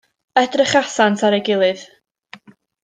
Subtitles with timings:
[0.41, 1.87] Edrychasant ar ei gilydd.